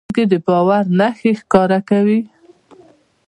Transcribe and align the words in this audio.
سترګې 0.07 0.23
د 0.31 0.33
باور 0.45 0.83
نښې 0.97 1.31
ښکاره 1.39 1.79
کوي 1.89 2.19